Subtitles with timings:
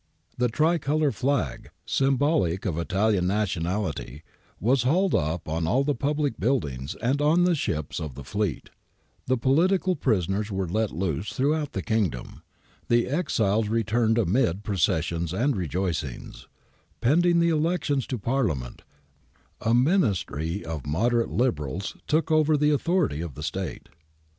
[0.35, 4.23] The tricolour flag, symbolic of Italian nationality,
[4.59, 8.23] was hauled up on all the public build ings and on the ships of the
[8.23, 8.71] fleet;^
[9.27, 12.41] the political prisoners were let loose throughout the Kingdom;
[12.87, 16.47] the exiles re turned amid processions and rejoicings;
[16.99, 18.81] pending the elections to Parliament,
[19.61, 23.87] a Ministry of moderate Liberals took over the authority of the State.